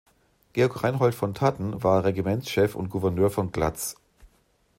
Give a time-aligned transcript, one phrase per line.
[0.53, 3.97] Georg Reinhold von Thadden war Regimentschef und Gouverneur von Glatz.